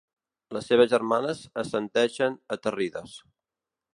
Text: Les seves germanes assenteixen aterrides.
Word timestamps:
Les 0.55 0.69
seves 0.71 0.89
germanes 0.93 1.41
assenteixen 1.65 2.39
aterrides. 2.57 3.17